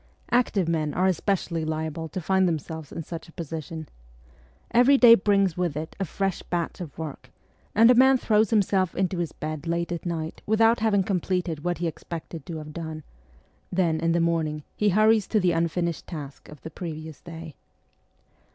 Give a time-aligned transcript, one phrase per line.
[0.31, 3.87] Active men are especially liable to find themselves in such a position.
[4.71, 7.29] Every day brings with it a fresh batch of work,
[7.75, 11.77] and a man throws himself into his bed late at night without having completed what
[11.77, 13.03] he expected to have done;
[13.71, 17.53] then in the morning he hurries to the unfinished task of the previous day.